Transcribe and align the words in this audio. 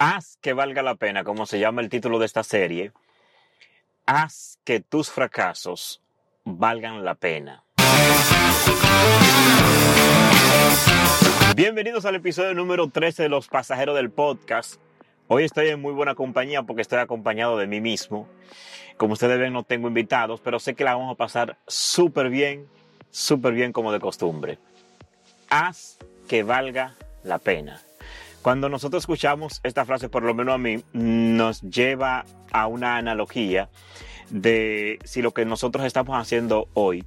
haz 0.00 0.38
que 0.40 0.54
valga 0.54 0.82
la 0.82 0.94
pena, 0.94 1.24
como 1.24 1.44
se 1.44 1.60
llama 1.60 1.82
el 1.82 1.90
título 1.90 2.18
de 2.18 2.24
esta 2.24 2.42
serie, 2.42 2.92
haz 4.06 4.58
que 4.64 4.80
tus 4.80 5.10
fracasos 5.10 6.00
valgan 6.44 7.04
la 7.04 7.14
pena. 7.14 7.62
Bienvenidos 11.54 12.06
al 12.06 12.14
episodio 12.14 12.54
número 12.54 12.88
13 12.88 13.24
de 13.24 13.28
Los 13.28 13.48
Pasajeros 13.48 13.94
del 13.94 14.10
Podcast. 14.10 14.80
Hoy 15.28 15.44
estoy 15.44 15.68
en 15.68 15.82
muy 15.82 15.92
buena 15.92 16.14
compañía 16.14 16.62
porque 16.62 16.80
estoy 16.80 17.00
acompañado 17.00 17.58
de 17.58 17.66
mí 17.66 17.82
mismo. 17.82 18.26
Como 18.96 19.12
ustedes 19.12 19.38
ven, 19.38 19.52
no 19.52 19.64
tengo 19.64 19.86
invitados, 19.86 20.40
pero 20.40 20.58
sé 20.58 20.74
que 20.74 20.84
la 20.84 20.94
vamos 20.94 21.12
a 21.12 21.18
pasar 21.18 21.58
súper 21.66 22.30
bien, 22.30 22.66
súper 23.10 23.52
bien 23.52 23.72
como 23.72 23.92
de 23.92 24.00
costumbre. 24.00 24.58
Haz 25.50 25.98
que 26.26 26.42
valga 26.42 26.94
la 27.22 27.38
pena. 27.38 27.82
Cuando 28.42 28.70
nosotros 28.70 29.02
escuchamos 29.02 29.60
esta 29.64 29.84
frase, 29.84 30.08
por 30.08 30.22
lo 30.22 30.34
menos 30.34 30.54
a 30.54 30.58
mí, 30.58 30.82
nos 30.94 31.60
lleva 31.60 32.24
a 32.52 32.66
una 32.66 32.96
analogía 32.96 33.68
de 34.30 34.98
si 35.04 35.20
lo 35.20 35.32
que 35.32 35.44
nosotros 35.44 35.84
estamos 35.84 36.16
haciendo 36.16 36.68
hoy 36.72 37.04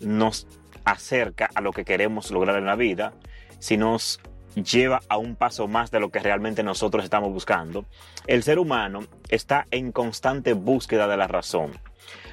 nos 0.00 0.46
acerca 0.84 1.50
a 1.54 1.60
lo 1.60 1.72
que 1.72 1.84
queremos 1.84 2.30
lograr 2.30 2.56
en 2.56 2.66
la 2.66 2.76
vida, 2.76 3.12
si 3.58 3.76
nos 3.76 4.20
lleva 4.54 5.00
a 5.08 5.18
un 5.18 5.36
paso 5.36 5.68
más 5.68 5.90
de 5.90 6.00
lo 6.00 6.10
que 6.10 6.20
realmente 6.20 6.62
nosotros 6.62 7.04
estamos 7.04 7.30
buscando. 7.30 7.84
El 8.26 8.42
ser 8.42 8.58
humano 8.58 9.00
está 9.28 9.66
en 9.70 9.92
constante 9.92 10.54
búsqueda 10.54 11.08
de 11.08 11.16
la 11.18 11.26
razón, 11.26 11.72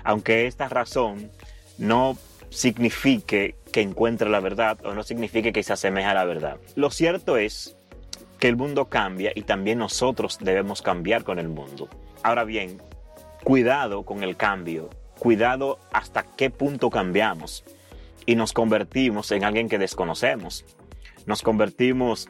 aunque 0.06 0.48
esta 0.48 0.70
razón 0.70 1.32
no 1.78 2.18
signifique 2.50 3.56
que 3.74 3.82
encuentre 3.82 4.30
la 4.30 4.40
verdad 4.40 4.78
o 4.86 4.94
no 4.94 5.04
signifique 5.04 5.52
que 5.52 5.64
se 5.64 5.74
asemeje 5.74 6.08
a 6.08 6.14
la 6.14 6.26
verdad. 6.26 6.58
Lo 6.76 6.92
cierto 6.92 7.38
es 7.38 7.76
que 8.42 8.48
el 8.48 8.58
mundo 8.58 8.90
cambia 8.90 9.32
y 9.36 9.44
también 9.44 9.78
nosotros 9.78 10.40
debemos 10.42 10.82
cambiar 10.82 11.24
con 11.24 11.38
el 11.38 11.48
mundo. 11.48 11.88
Ahora 12.24 12.44
bien, 12.44 12.82
cuidado 13.44 14.04
con 14.04 14.24
el 14.24 14.36
cambio, 14.36 14.90
cuidado 15.20 15.78
hasta 15.94 16.24
qué 16.24 16.50
punto 16.50 16.90
cambiamos 16.90 17.64
y 18.26 18.34
nos 18.34 18.52
convertimos 18.52 19.32
en 19.32 19.44
alguien 19.44 19.70
que 19.70 19.78
desconocemos. 19.78 20.66
Nos 21.28 21.44
convertimos 21.44 22.30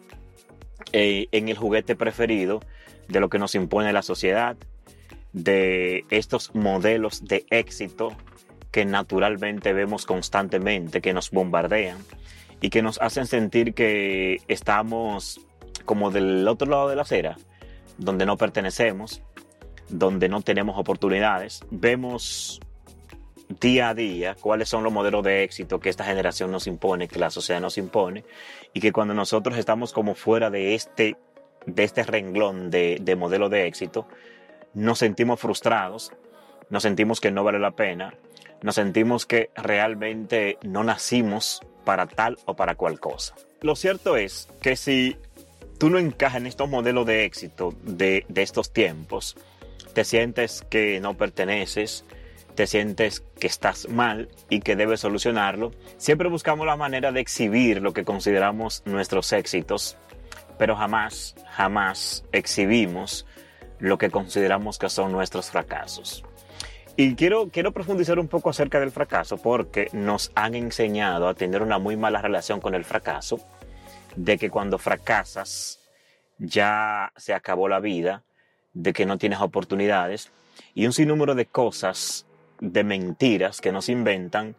eh, 0.91 1.27
en 1.31 1.47
el 1.47 1.57
juguete 1.57 1.95
preferido 1.95 2.59
de 3.07 3.21
lo 3.21 3.29
que 3.29 3.39
nos 3.39 3.55
impone 3.55 3.93
la 3.93 4.01
sociedad, 4.01 4.57
de 5.31 6.03
estos 6.09 6.53
modelos 6.53 7.23
de 7.23 7.45
éxito 7.51 8.17
que 8.69 8.83
naturalmente 8.83 9.71
vemos 9.71 10.05
constantemente, 10.05 10.99
que 10.99 11.13
nos 11.13 11.31
bombardean 11.31 11.99
y 12.59 12.69
que 12.69 12.81
nos 12.81 12.99
hacen 12.99 13.27
sentir 13.27 13.73
que 13.73 14.41
estamos 14.49 15.39
como 15.91 16.09
del 16.09 16.47
otro 16.47 16.71
lado 16.71 16.87
de 16.87 16.95
la 16.95 17.01
acera, 17.01 17.35
donde 17.97 18.25
no 18.25 18.37
pertenecemos, 18.37 19.21
donde 19.89 20.29
no 20.29 20.41
tenemos 20.41 20.79
oportunidades. 20.79 21.65
Vemos 21.69 22.61
día 23.59 23.89
a 23.89 23.93
día 23.93 24.37
cuáles 24.39 24.69
son 24.69 24.85
los 24.85 24.93
modelos 24.93 25.21
de 25.25 25.43
éxito 25.43 25.81
que 25.81 25.89
esta 25.89 26.05
generación 26.05 26.49
nos 26.49 26.65
impone, 26.65 27.09
que 27.09 27.19
la 27.19 27.29
sociedad 27.29 27.59
nos 27.59 27.77
impone, 27.77 28.23
y 28.73 28.79
que 28.79 28.93
cuando 28.93 29.13
nosotros 29.13 29.57
estamos 29.57 29.91
como 29.91 30.15
fuera 30.15 30.49
de 30.49 30.75
este, 30.75 31.17
de 31.65 31.83
este 31.83 32.03
renglón 32.03 32.71
de, 32.71 32.99
de 33.01 33.15
modelo 33.17 33.49
de 33.49 33.67
éxito, 33.67 34.07
nos 34.73 34.97
sentimos 34.97 35.41
frustrados, 35.41 36.13
nos 36.69 36.83
sentimos 36.83 37.19
que 37.19 37.31
no 37.31 37.43
vale 37.43 37.59
la 37.59 37.71
pena, 37.71 38.13
nos 38.61 38.75
sentimos 38.75 39.25
que 39.25 39.49
realmente 39.57 40.57
no 40.63 40.85
nacimos 40.85 41.59
para 41.83 42.07
tal 42.07 42.37
o 42.45 42.55
para 42.55 42.75
cual 42.75 43.01
cosa. 43.01 43.35
Lo 43.61 43.75
cierto 43.75 44.15
es 44.15 44.47
que 44.61 44.75
si 44.75 45.17
tú 45.81 45.89
no 45.89 45.97
encajas 45.97 46.41
en 46.41 46.45
estos 46.45 46.69
modelos 46.69 47.07
de 47.07 47.25
éxito 47.25 47.73
de, 47.81 48.23
estos 48.35 48.71
tiempos, 48.71 49.35
te 49.95 50.03
sientes 50.03 50.63
que 50.69 50.99
no 50.99 51.17
perteneces, 51.17 52.05
te 52.53 52.67
sientes 52.67 53.23
que 53.39 53.47
estás 53.47 53.89
mal 53.89 54.29
y 54.47 54.59
que 54.59 54.75
debes 54.75 54.99
solucionarlo, 54.99 55.71
siempre 55.97 56.29
buscamos 56.29 56.67
la 56.67 56.75
manera 56.75 57.11
de 57.11 57.19
exhibir 57.19 57.81
lo 57.81 57.93
que 57.93 58.03
consideramos 58.03 58.83
nuestros 58.85 59.33
éxitos, 59.33 59.97
pero 60.59 60.75
jamás, 60.75 61.33
jamás 61.49 62.25
exhibimos 62.31 63.25
lo 63.79 63.97
que 63.97 64.11
consideramos 64.11 64.77
que 64.77 64.87
son 64.87 65.11
nuestros 65.11 65.49
fracasos. 65.49 66.23
Y 66.95 67.15
quiero, 67.15 67.49
quiero 67.49 67.71
profundizar 67.71 68.19
un 68.19 68.27
poco 68.27 68.51
acerca 68.51 68.79
del 68.79 68.91
fracaso 68.91 69.37
porque 69.37 69.87
nos 69.93 70.31
han 70.35 70.53
enseñado 70.53 71.27
a 71.27 71.33
tener 71.33 71.63
una 71.63 71.79
muy 71.79 71.97
mala 71.97 72.21
relación 72.21 72.61
con 72.61 72.75
el 72.75 72.85
fracaso 72.85 73.39
de 74.15 74.37
que 74.37 74.49
cuando 74.49 74.77
fracasas 74.77 75.79
ya 76.37 77.11
se 77.17 77.33
acabó 77.33 77.67
la 77.67 77.79
vida, 77.79 78.23
de 78.73 78.93
que 78.93 79.05
no 79.05 79.17
tienes 79.17 79.41
oportunidades 79.41 80.31
y 80.73 80.85
un 80.85 80.93
sinnúmero 80.93 81.35
de 81.35 81.45
cosas, 81.45 82.25
de 82.59 82.83
mentiras 82.83 83.61
que 83.61 83.71
nos 83.71 83.89
inventan, 83.89 84.55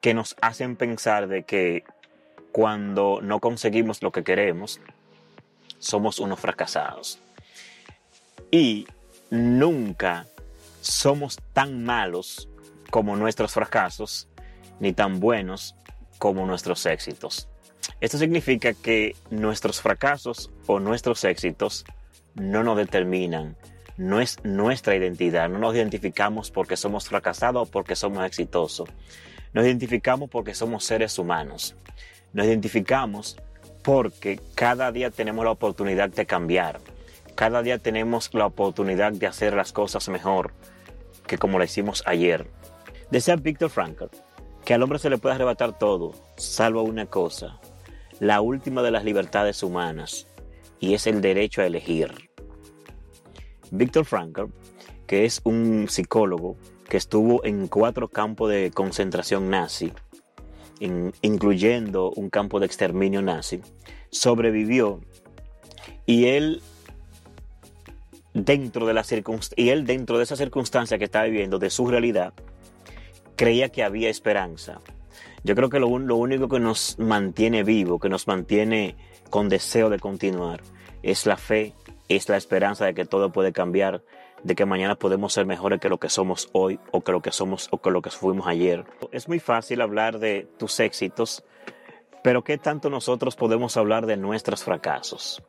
que 0.00 0.14
nos 0.14 0.36
hacen 0.40 0.76
pensar 0.76 1.28
de 1.28 1.42
que 1.42 1.84
cuando 2.52 3.20
no 3.22 3.40
conseguimos 3.40 4.02
lo 4.02 4.12
que 4.12 4.24
queremos, 4.24 4.80
somos 5.78 6.18
unos 6.18 6.40
fracasados. 6.40 7.18
Y 8.50 8.86
nunca 9.30 10.26
somos 10.80 11.38
tan 11.52 11.84
malos 11.84 12.48
como 12.90 13.16
nuestros 13.16 13.52
fracasos, 13.52 14.28
ni 14.80 14.92
tan 14.92 15.20
buenos 15.20 15.74
como 16.18 16.46
nuestros 16.46 16.84
éxitos. 16.86 17.48
Esto 18.00 18.16
significa 18.16 18.72
que 18.72 19.14
nuestros 19.30 19.82
fracasos 19.82 20.50
o 20.66 20.80
nuestros 20.80 21.22
éxitos 21.24 21.84
no 22.34 22.64
nos 22.64 22.78
determinan, 22.78 23.56
no 23.98 24.22
es 24.22 24.38
nuestra 24.42 24.96
identidad, 24.96 25.50
no 25.50 25.58
nos 25.58 25.74
identificamos 25.74 26.50
porque 26.50 26.78
somos 26.78 27.08
fracasados 27.08 27.68
o 27.68 27.70
porque 27.70 27.96
somos 27.96 28.24
exitosos. 28.24 28.88
Nos 29.52 29.66
identificamos 29.66 30.30
porque 30.30 30.54
somos 30.54 30.84
seres 30.84 31.18
humanos. 31.18 31.76
Nos 32.32 32.46
identificamos 32.46 33.36
porque 33.82 34.40
cada 34.54 34.92
día 34.92 35.10
tenemos 35.10 35.44
la 35.44 35.50
oportunidad 35.50 36.08
de 36.08 36.24
cambiar. 36.24 36.80
Cada 37.34 37.60
día 37.62 37.76
tenemos 37.76 38.32
la 38.32 38.46
oportunidad 38.46 39.12
de 39.12 39.26
hacer 39.26 39.52
las 39.52 39.72
cosas 39.72 40.08
mejor 40.08 40.52
que 41.26 41.36
como 41.36 41.58
lo 41.58 41.64
hicimos 41.64 42.02
ayer. 42.06 42.46
Decía 43.10 43.36
Víctor 43.36 43.68
Frankl 43.68 44.06
que 44.64 44.74
al 44.74 44.82
hombre 44.82 44.98
se 44.98 45.10
le 45.10 45.18
puede 45.18 45.34
arrebatar 45.34 45.78
todo, 45.78 46.14
salvo 46.36 46.82
una 46.82 47.06
cosa, 47.06 47.58
la 48.20 48.42
última 48.42 48.82
de 48.82 48.90
las 48.90 49.04
libertades 49.04 49.62
humanas, 49.62 50.26
y 50.78 50.94
es 50.94 51.06
el 51.06 51.20
derecho 51.20 51.62
a 51.62 51.66
elegir. 51.66 52.30
Víctor 53.70 54.04
Frankl, 54.04 54.44
que 55.06 55.24
es 55.24 55.40
un 55.44 55.86
psicólogo 55.88 56.56
que 56.88 56.96
estuvo 56.96 57.44
en 57.44 57.66
cuatro 57.66 58.08
campos 58.08 58.50
de 58.50 58.70
concentración 58.70 59.48
nazi, 59.48 59.92
incluyendo 61.22 62.10
un 62.10 62.30
campo 62.30 62.60
de 62.60 62.66
exterminio 62.66 63.22
nazi, 63.22 63.60
sobrevivió 64.10 65.00
y 66.06 66.26
él 66.26 66.62
dentro 68.34 68.86
de 68.86 68.94
la 68.94 69.04
y 69.56 69.68
él 69.70 69.86
dentro 69.86 70.18
de 70.18 70.24
esa 70.24 70.36
circunstancia 70.36 70.98
que 70.98 71.04
estaba 71.04 71.24
viviendo, 71.24 71.58
de 71.58 71.70
su 71.70 71.86
realidad, 71.86 72.32
creía 73.36 73.70
que 73.70 73.82
había 73.82 74.10
esperanza, 74.10 74.80
yo 75.42 75.54
creo 75.54 75.70
que 75.70 75.80
lo, 75.80 75.88
único 75.88 76.48
que 76.48 76.60
nos 76.60 76.98
mantiene 76.98 77.62
vivo, 77.62 77.98
que 77.98 78.08
nos 78.08 78.26
mantiene 78.26 78.96
con 79.30 79.48
deseo 79.48 79.88
de 79.88 79.98
continuar, 79.98 80.60
es 81.02 81.26
la 81.26 81.36
fe, 81.36 81.74
es 82.08 82.28
la 82.28 82.36
esperanza 82.36 82.84
de 82.84 82.94
que 82.94 83.06
todo 83.06 83.32
puede 83.32 83.52
cambiar, 83.52 84.02
de 84.42 84.54
que 84.54 84.66
mañana 84.66 84.96
podemos 84.96 85.32
ser 85.32 85.46
mejores 85.46 85.80
que 85.80 85.88
lo 85.88 85.98
que 85.98 86.10
somos 86.10 86.48
hoy 86.52 86.78
o 86.92 87.00
que 87.02 87.12
lo 87.12 87.22
que 87.22 87.32
somos 87.32 87.68
o 87.70 87.80
que 87.80 87.90
lo 87.90 88.02
que 88.02 88.10
fuimos 88.10 88.46
ayer. 88.46 88.84
Es 89.12 89.28
muy 89.28 89.38
fácil 89.38 89.80
hablar 89.80 90.18
de 90.18 90.46
tus 90.58 90.78
éxitos, 90.80 91.42
pero 92.22 92.44
¿qué 92.44 92.58
tanto 92.58 92.90
nosotros 92.90 93.34
podemos 93.34 93.76
hablar 93.76 94.06
de 94.06 94.18
nuestros 94.18 94.62
fracasos? 94.62 95.42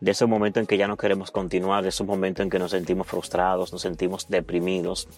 De 0.00 0.12
ese 0.12 0.26
momento 0.26 0.58
en 0.58 0.66
que 0.66 0.76
ya 0.76 0.88
no 0.88 0.96
queremos 0.96 1.30
continuar, 1.30 1.82
de 1.82 1.90
ese 1.90 2.04
momento 2.04 2.42
en 2.42 2.50
que 2.50 2.58
nos 2.58 2.72
sentimos 2.72 3.06
frustrados, 3.06 3.72
nos 3.72 3.82
sentimos 3.82 4.28
deprimidos. 4.28 5.08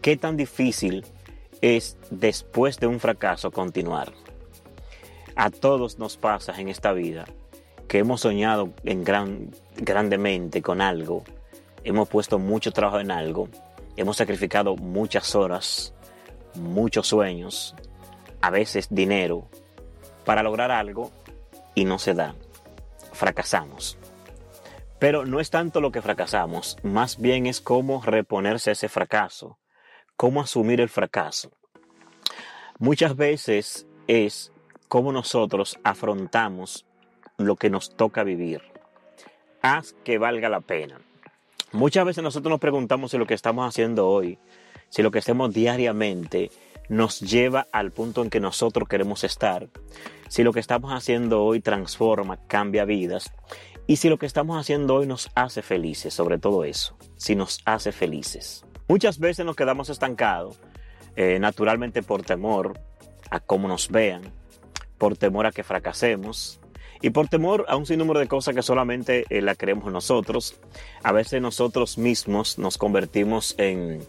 ¿Qué 0.00 0.16
tan 0.16 0.36
difícil 0.36 1.04
es 1.62 1.98
después 2.10 2.78
de 2.78 2.86
un 2.86 3.00
fracaso 3.00 3.50
continuar. 3.50 4.12
A 5.36 5.50
todos 5.50 5.98
nos 5.98 6.16
pasa 6.16 6.58
en 6.60 6.68
esta 6.68 6.92
vida 6.92 7.26
que 7.88 7.98
hemos 7.98 8.20
soñado 8.20 8.72
en 8.84 9.04
gran, 9.04 9.50
grandemente 9.76 10.62
con 10.62 10.80
algo, 10.80 11.24
hemos 11.82 12.08
puesto 12.08 12.38
mucho 12.38 12.72
trabajo 12.72 13.00
en 13.00 13.10
algo, 13.10 13.48
hemos 13.96 14.16
sacrificado 14.16 14.76
muchas 14.76 15.34
horas, 15.34 15.92
muchos 16.54 17.08
sueños, 17.08 17.74
a 18.40 18.50
veces 18.50 18.86
dinero, 18.90 19.48
para 20.24 20.42
lograr 20.42 20.70
algo 20.70 21.10
y 21.74 21.84
no 21.84 21.98
se 21.98 22.14
da. 22.14 22.34
Fracasamos. 23.12 23.98
Pero 24.98 25.24
no 25.26 25.40
es 25.40 25.50
tanto 25.50 25.80
lo 25.80 25.90
que 25.90 26.02
fracasamos, 26.02 26.76
más 26.82 27.18
bien 27.18 27.46
es 27.46 27.60
cómo 27.60 28.02
reponerse 28.02 28.70
ese 28.70 28.88
fracaso, 28.88 29.58
cómo 30.20 30.42
asumir 30.42 30.82
el 30.82 30.90
fracaso. 30.90 31.50
Muchas 32.78 33.16
veces 33.16 33.86
es 34.06 34.52
cómo 34.86 35.12
nosotros 35.12 35.78
afrontamos 35.82 36.84
lo 37.38 37.56
que 37.56 37.70
nos 37.70 37.96
toca 37.96 38.22
vivir. 38.22 38.60
haz 39.62 39.94
que 40.04 40.18
valga 40.18 40.50
la 40.50 40.60
pena. 40.60 41.00
Muchas 41.72 42.04
veces 42.04 42.22
nosotros 42.22 42.50
nos 42.50 42.60
preguntamos 42.60 43.12
si 43.12 43.16
lo 43.16 43.24
que 43.24 43.32
estamos 43.32 43.66
haciendo 43.66 44.10
hoy, 44.10 44.36
si 44.90 45.02
lo 45.02 45.10
que 45.10 45.20
hacemos 45.20 45.54
diariamente 45.54 46.50
nos 46.90 47.20
lleva 47.20 47.66
al 47.72 47.90
punto 47.90 48.22
en 48.22 48.28
que 48.28 48.40
nosotros 48.40 48.90
queremos 48.90 49.24
estar, 49.24 49.68
si 50.28 50.42
lo 50.42 50.52
que 50.52 50.60
estamos 50.60 50.92
haciendo 50.92 51.44
hoy 51.44 51.60
transforma, 51.60 52.36
cambia 52.46 52.84
vidas 52.84 53.32
y 53.86 53.96
si 53.96 54.10
lo 54.10 54.18
que 54.18 54.26
estamos 54.26 54.60
haciendo 54.60 54.96
hoy 54.96 55.06
nos 55.06 55.30
hace 55.34 55.62
felices, 55.62 56.12
sobre 56.12 56.36
todo 56.36 56.64
eso, 56.64 56.94
si 57.16 57.36
nos 57.36 57.62
hace 57.64 57.90
felices. 57.90 58.66
Muchas 58.90 59.20
veces 59.20 59.46
nos 59.46 59.54
quedamos 59.54 59.88
estancados, 59.88 60.58
eh, 61.14 61.38
naturalmente 61.38 62.02
por 62.02 62.24
temor 62.24 62.80
a 63.30 63.38
cómo 63.38 63.68
nos 63.68 63.88
vean, 63.88 64.20
por 64.98 65.16
temor 65.16 65.46
a 65.46 65.52
que 65.52 65.62
fracasemos, 65.62 66.58
y 67.00 67.10
por 67.10 67.28
temor 67.28 67.66
a 67.68 67.76
un 67.76 67.86
sinnúmero 67.86 68.18
de 68.18 68.26
cosas 68.26 68.52
que 68.52 68.62
solamente 68.62 69.26
eh, 69.30 69.42
la 69.42 69.54
creemos 69.54 69.92
nosotros, 69.92 70.56
a 71.04 71.12
veces 71.12 71.40
nosotros 71.40 71.98
mismos 71.98 72.58
nos 72.58 72.78
convertimos 72.78 73.54
en 73.58 74.04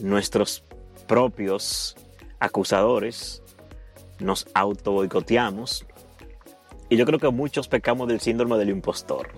nuestros 0.00 0.64
propios 1.06 1.94
acusadores, 2.40 3.40
nos 4.18 4.48
auto 4.52 4.90
boicoteamos. 4.94 5.86
Y 6.88 6.96
yo 6.96 7.06
creo 7.06 7.20
que 7.20 7.28
muchos 7.28 7.68
pecamos 7.68 8.08
del 8.08 8.18
síndrome 8.18 8.58
del 8.58 8.70
impostor, 8.70 9.28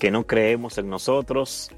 que 0.00 0.10
no 0.10 0.26
creemos 0.26 0.78
en 0.78 0.88
nosotros, 0.88 1.70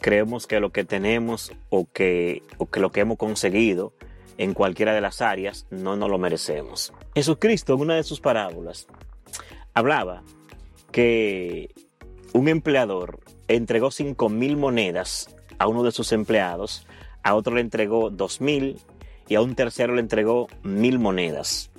creemos 0.00 0.46
que 0.46 0.60
lo 0.60 0.70
que 0.70 0.84
tenemos 0.84 1.52
o 1.70 1.86
que, 1.92 2.42
o 2.58 2.66
que 2.66 2.80
lo 2.80 2.90
que 2.90 3.00
hemos 3.00 3.18
conseguido 3.18 3.92
en 4.38 4.54
cualquiera 4.54 4.94
de 4.94 5.00
las 5.00 5.20
áreas 5.22 5.66
no 5.70 5.96
nos 5.96 6.10
lo 6.10 6.18
merecemos. 6.18 6.92
Jesucristo 7.14 7.74
en 7.74 7.80
una 7.80 7.96
de 7.96 8.02
sus 8.02 8.20
parábolas 8.20 8.86
hablaba 9.74 10.22
que 10.92 11.74
un 12.32 12.48
empleador 12.48 13.20
entregó 13.48 13.90
cinco 13.90 14.28
mil 14.28 14.56
monedas 14.56 15.34
a 15.58 15.68
uno 15.68 15.82
de 15.82 15.92
sus 15.92 16.12
empleados, 16.12 16.86
a 17.22 17.34
otro 17.34 17.54
le 17.54 17.60
entregó 17.62 18.10
dos 18.10 18.40
mil 18.40 18.78
y 19.28 19.34
a 19.34 19.40
un 19.40 19.54
tercero 19.54 19.94
le 19.94 20.00
entregó 20.00 20.48
mil 20.62 20.98
monedas. 20.98 21.70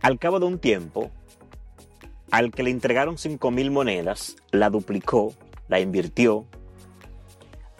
Al 0.00 0.18
cabo 0.18 0.40
de 0.40 0.46
un 0.46 0.58
tiempo, 0.58 1.10
al 2.30 2.50
que 2.50 2.62
le 2.62 2.70
entregaron 2.70 3.18
cinco 3.18 3.50
mil 3.50 3.70
monedas, 3.70 4.36
la 4.50 4.70
duplicó, 4.70 5.34
la 5.68 5.80
invirtió, 5.80 6.46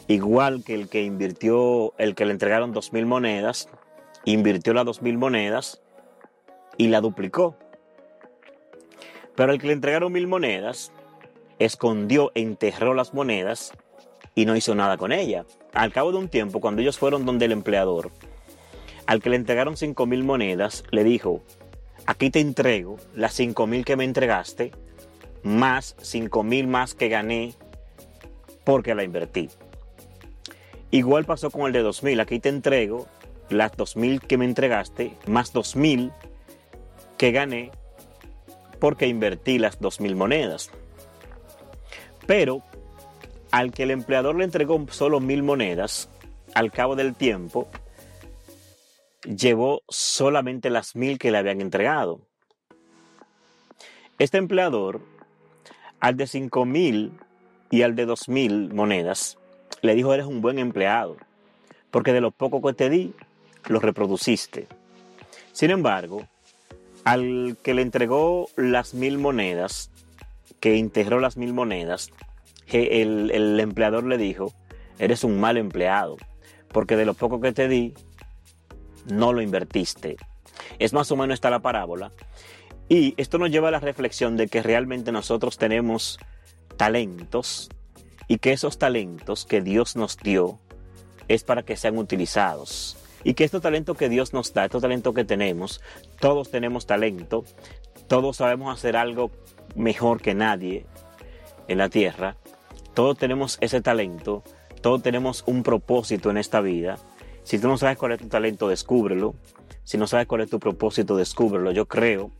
igual 0.06 0.62
que 0.64 0.74
el 0.74 0.88
que 0.88 1.02
invirtió, 1.02 1.94
el 1.98 2.14
que 2.14 2.24
le 2.24 2.32
entregaron 2.32 2.72
dos 2.72 2.92
mil 2.92 3.06
monedas, 3.06 3.68
invirtió 4.24 4.74
las 4.74 4.84
dos 4.84 5.02
mil 5.02 5.18
monedas 5.18 5.82
y 6.76 6.88
la 6.88 7.00
duplicó. 7.00 7.56
Pero 9.34 9.52
el 9.52 9.60
que 9.60 9.68
le 9.68 9.72
entregaron 9.72 10.12
mil 10.12 10.26
monedas, 10.26 10.92
escondió, 11.58 12.32
enterró 12.34 12.94
las 12.94 13.14
monedas 13.14 13.72
y 14.34 14.46
no 14.46 14.56
hizo 14.56 14.74
nada 14.74 14.96
con 14.96 15.12
ella. 15.12 15.44
Al 15.74 15.92
cabo 15.92 16.12
de 16.12 16.18
un 16.18 16.28
tiempo, 16.28 16.60
cuando 16.60 16.82
ellos 16.82 16.98
fueron 16.98 17.24
donde 17.24 17.46
el 17.46 17.52
empleador, 17.52 18.10
al 19.06 19.22
que 19.22 19.30
le 19.30 19.36
entregaron 19.36 19.76
cinco 19.76 20.06
mil 20.06 20.24
monedas, 20.24 20.84
le 20.90 21.04
dijo, 21.04 21.42
aquí 22.06 22.30
te 22.30 22.40
entrego 22.40 22.96
las 23.14 23.34
cinco 23.34 23.66
mil 23.66 23.84
que 23.84 23.96
me 23.96 24.04
entregaste, 24.04 24.72
más 25.42 25.96
cinco 26.00 26.42
mil 26.42 26.66
más 26.66 26.94
que 26.94 27.08
gané 27.08 27.54
porque 28.68 28.94
la 28.94 29.02
invertí. 29.02 29.48
Igual 30.90 31.24
pasó 31.24 31.50
con 31.50 31.62
el 31.62 31.72
de 31.72 31.80
dos 31.80 32.02
mil, 32.02 32.20
aquí 32.20 32.38
te 32.38 32.50
entrego 32.50 33.06
las 33.48 33.74
dos 33.74 33.96
mil 33.96 34.20
que 34.20 34.36
me 34.36 34.44
entregaste, 34.44 35.14
más 35.26 35.54
dos 35.54 35.74
mil 35.74 36.12
que 37.16 37.32
gané 37.32 37.70
porque 38.78 39.06
invertí 39.06 39.58
las 39.58 39.80
dos 39.80 40.02
mil 40.02 40.16
monedas. 40.16 40.70
Pero 42.26 42.62
al 43.52 43.72
que 43.72 43.84
el 43.84 43.90
empleador 43.90 44.36
le 44.36 44.44
entregó 44.44 44.84
solo 44.90 45.18
mil 45.18 45.42
monedas, 45.42 46.10
al 46.54 46.70
cabo 46.70 46.94
del 46.94 47.14
tiempo, 47.14 47.70
llevó 49.22 49.80
solamente 49.88 50.68
las 50.68 50.94
mil 50.94 51.18
que 51.18 51.30
le 51.30 51.38
habían 51.38 51.62
entregado. 51.62 52.20
Este 54.18 54.36
empleador, 54.36 55.00
al 56.00 56.18
de 56.18 56.26
cinco 56.26 56.66
mil 56.66 57.18
y 57.70 57.82
al 57.82 57.94
de 57.94 58.06
dos 58.06 58.28
mil 58.28 58.72
monedas, 58.72 59.38
le 59.82 59.94
dijo, 59.94 60.14
eres 60.14 60.26
un 60.26 60.40
buen 60.40 60.58
empleado, 60.58 61.16
porque 61.90 62.12
de 62.12 62.20
lo 62.20 62.30
poco 62.30 62.62
que 62.62 62.74
te 62.74 62.90
di, 62.90 63.12
lo 63.66 63.80
reproduciste. 63.80 64.66
Sin 65.52 65.70
embargo, 65.70 66.26
al 67.04 67.56
que 67.62 67.74
le 67.74 67.82
entregó 67.82 68.48
las 68.56 68.94
mil 68.94 69.18
monedas, 69.18 69.90
que 70.60 70.76
integró 70.76 71.20
las 71.20 71.36
mil 71.36 71.52
monedas, 71.52 72.10
el, 72.66 73.30
el 73.30 73.58
empleador 73.60 74.04
le 74.04 74.18
dijo, 74.18 74.52
eres 74.98 75.24
un 75.24 75.40
mal 75.40 75.56
empleado, 75.56 76.16
porque 76.72 76.96
de 76.96 77.06
lo 77.06 77.14
poco 77.14 77.40
que 77.40 77.52
te 77.52 77.68
di, 77.68 77.94
no 79.06 79.32
lo 79.32 79.40
invertiste. 79.40 80.16
Es 80.78 80.92
más 80.92 81.10
o 81.10 81.16
menos 81.16 81.34
esta 81.34 81.50
la 81.50 81.60
parábola. 81.60 82.12
Y 82.88 83.14
esto 83.16 83.38
nos 83.38 83.50
lleva 83.50 83.68
a 83.68 83.72
la 83.72 83.80
reflexión 83.80 84.36
de 84.36 84.48
que 84.48 84.62
realmente 84.62 85.12
nosotros 85.12 85.58
tenemos 85.58 86.18
talentos 86.78 87.68
y 88.28 88.38
que 88.38 88.52
esos 88.52 88.78
talentos 88.78 89.44
que 89.44 89.60
Dios 89.60 89.96
nos 89.96 90.16
dio 90.16 90.58
es 91.28 91.44
para 91.44 91.62
que 91.62 91.76
sean 91.76 91.98
utilizados. 91.98 92.96
Y 93.24 93.34
que 93.34 93.44
estos 93.44 93.60
talentos 93.60 93.98
que 93.98 94.08
Dios 94.08 94.32
nos 94.32 94.54
da, 94.54 94.64
estos 94.64 94.80
talentos 94.80 95.14
que 95.14 95.24
tenemos, 95.24 95.82
todos 96.20 96.50
tenemos 96.50 96.86
talento, 96.86 97.44
todos 98.06 98.38
sabemos 98.38 98.72
hacer 98.72 98.96
algo 98.96 99.30
mejor 99.74 100.22
que 100.22 100.34
nadie 100.34 100.86
en 101.66 101.78
la 101.78 101.90
tierra, 101.90 102.36
todos 102.94 103.18
tenemos 103.18 103.58
ese 103.60 103.80
talento, 103.80 104.44
todos 104.80 105.02
tenemos 105.02 105.42
un 105.46 105.62
propósito 105.62 106.30
en 106.30 106.38
esta 106.38 106.60
vida. 106.60 106.98
Si 107.42 107.58
tú 107.58 107.68
no 107.68 107.76
sabes 107.76 107.98
cuál 107.98 108.12
es 108.12 108.20
tu 108.20 108.28
talento, 108.28 108.68
descúbrelo. 108.68 109.34
Si 109.84 109.98
no 109.98 110.06
sabes 110.06 110.26
cuál 110.26 110.42
es 110.42 110.50
tu 110.50 110.60
propósito, 110.60 111.16
descúbrelo. 111.16 111.72
Yo 111.72 111.86
creo 111.86 112.30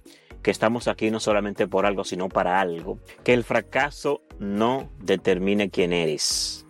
que 0.43 0.51
estamos 0.51 0.87
aquí 0.87 1.11
no 1.11 1.19
solamente 1.19 1.67
por 1.67 1.87
algo, 1.87 2.05
sino 2.05 2.29
para 2.29 2.61
algo. 2.61 2.99
Que 3.25 3.35
el 3.35 3.43
fracaso 3.45 4.23
no 4.39 4.89
determine 5.01 5.71
quién 5.71 5.93
eres 5.93 6.65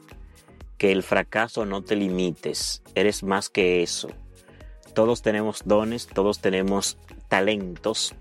que 0.78 0.92
el 0.92 1.02
fracaso 1.02 1.66
no 1.66 1.82
te 1.82 1.96
limites, 1.96 2.82
eres 2.94 3.24
más 3.24 3.50
que 3.50 3.82
eso. 3.82 4.08
Todos 4.94 5.22
tenemos 5.22 5.62
dones, 5.64 6.06
todos 6.06 6.38
tenemos 6.38 6.96
talentos 7.28 8.14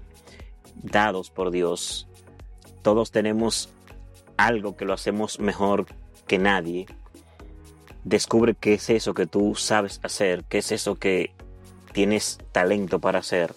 dados 0.75 1.29
por 1.29 1.51
Dios, 1.51 2.07
todos 2.81 3.11
tenemos 3.11 3.69
algo 4.37 4.75
que 4.75 4.85
lo 4.85 4.93
hacemos 4.93 5.39
mejor 5.39 5.85
que 6.25 6.39
nadie. 6.39 6.87
Descubre 8.03 8.55
qué 8.55 8.73
es 8.73 8.89
eso 8.89 9.13
que 9.13 9.27
tú 9.27 9.53
sabes 9.55 9.99
hacer, 10.03 10.43
qué 10.45 10.59
es 10.59 10.71
eso 10.71 10.95
que 10.95 11.33
tienes 11.93 12.39
talento 12.51 12.99
para 12.99 13.19
hacer 13.19 13.53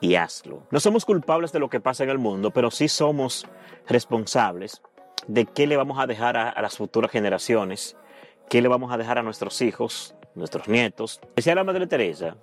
y 0.00 0.14
hazlo. 0.14 0.62
No 0.70 0.80
somos 0.80 1.04
culpables 1.04 1.52
de 1.52 1.58
lo 1.58 1.68
que 1.68 1.80
pasa 1.80 2.04
en 2.04 2.10
el 2.10 2.18
mundo, 2.18 2.52
pero 2.52 2.70
sí 2.70 2.88
somos 2.88 3.46
responsables 3.86 4.80
de 5.26 5.46
qué 5.46 5.66
le 5.66 5.76
vamos 5.76 5.98
a 5.98 6.06
dejar 6.06 6.36
a, 6.36 6.60
las 6.60 6.76
futuras 6.76 7.10
generaciones 7.10 7.96
¿Qué 8.50 8.60
le 8.60 8.66
vamos 8.66 8.90
a 8.90 8.98
dejar 8.98 9.16
a 9.16 9.22
nuestros 9.22 9.62
hijos, 9.62 10.16
nuestros 10.34 10.66
nietos? 10.66 11.20
Decía 11.36 11.54
la 11.54 11.62
Madre 11.62 11.86
Teresa, 11.86 12.36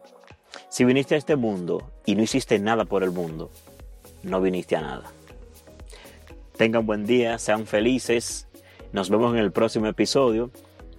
si 0.70 0.86
viniste 0.86 1.16
a 1.16 1.18
este 1.18 1.36
mundo 1.36 1.92
y 2.06 2.16
no 2.16 2.24
hiciste 2.24 2.60
nada 2.60 2.86
por 2.86 3.04
el 3.04 3.12
mundo, 3.12 3.52
no 4.24 4.40
viniste 4.40 4.78
a 4.78 4.82
nada. 4.82 5.12
Tengan 6.56 6.86
buen 6.86 7.06
día, 7.06 7.38
sean 7.40 7.66
felices. 7.66 8.48
Nos 8.94 9.10
vemos 9.10 9.34
en 9.34 9.40
el 9.40 9.52
próximo 9.52 9.88
episodio. 9.88 10.50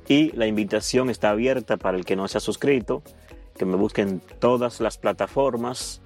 Y 0.08 0.32
la 0.32 0.46
invitación 0.46 1.08
está 1.08 1.30
abierta 1.30 1.78
para 1.78 1.96
el 1.96 2.04
que 2.04 2.14
no 2.14 2.28
se 2.28 2.36
ha 2.36 2.42
suscrito, 2.42 3.02
que 3.56 3.64
me 3.64 3.76
busquen 3.76 4.20
todas 4.40 4.78
las 4.80 4.98
plataformas 4.98 6.02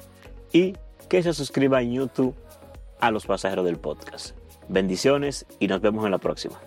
y 0.53 0.75
que 1.09 1.25
se 1.25 1.33
suscriba 1.33 1.83
en 1.83 1.95
YouTube 1.95 2.37
a 3.01 3.11
los 3.11 3.27
pasajeros 3.27 3.65
del 3.65 3.79
podcast. 3.79 4.37
Bendiciones 4.69 5.47
y 5.59 5.69
nos 5.69 5.81
vemos 5.81 6.05
en 6.05 6.11
la 6.11 6.19
próxima. 6.19 6.59